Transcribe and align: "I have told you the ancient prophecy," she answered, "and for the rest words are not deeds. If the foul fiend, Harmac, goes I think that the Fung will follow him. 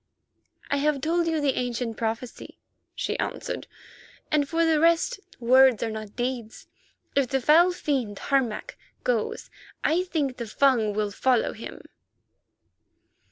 "I 0.71 0.77
have 0.77 0.99
told 0.99 1.27
you 1.27 1.39
the 1.39 1.59
ancient 1.59 1.95
prophecy," 1.95 2.57
she 2.95 3.19
answered, 3.19 3.67
"and 4.31 4.49
for 4.49 4.65
the 4.65 4.79
rest 4.79 5.19
words 5.39 5.83
are 5.83 5.91
not 5.91 6.15
deeds. 6.15 6.65
If 7.15 7.27
the 7.27 7.39
foul 7.39 7.71
fiend, 7.71 8.17
Harmac, 8.17 8.79
goes 9.03 9.51
I 9.83 10.01
think 10.03 10.29
that 10.29 10.37
the 10.37 10.49
Fung 10.49 10.93
will 10.95 11.11
follow 11.11 11.53
him. 11.53 11.83